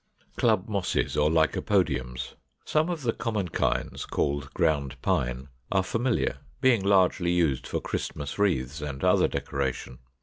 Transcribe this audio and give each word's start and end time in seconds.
492. 0.39 0.41
=Club 0.41 0.67
Mosses 0.67 1.15
or 1.15 1.29
Lycopodiums.= 1.29 2.33
Some 2.65 2.89
of 2.89 3.03
the 3.03 3.13
common 3.13 3.49
kinds, 3.49 4.07
called 4.07 4.51
Ground 4.55 4.99
Pine, 5.03 5.49
are 5.71 5.83
familiar, 5.83 6.39
being 6.59 6.83
largely 6.83 7.29
used 7.29 7.67
for 7.67 7.79
Christmas 7.81 8.39
wreaths 8.39 8.81
and 8.81 9.03
other 9.03 9.27
decoration. 9.27 9.99